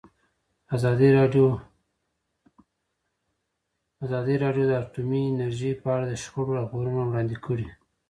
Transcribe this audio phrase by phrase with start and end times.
[4.05, 7.67] ازادي راډیو د اټومي انرژي په اړه د شخړو راپورونه وړاندې کړي.